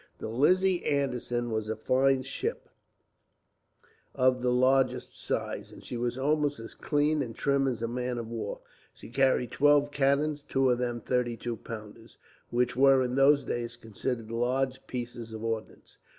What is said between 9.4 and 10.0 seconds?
twelve